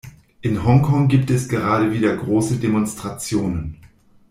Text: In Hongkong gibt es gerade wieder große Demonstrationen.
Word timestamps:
In 0.41 0.63
Hongkong 0.65 1.09
gibt 1.09 1.29
es 1.29 1.47
gerade 1.47 1.93
wieder 1.93 2.17
große 2.17 2.55
Demonstrationen. 2.57 3.77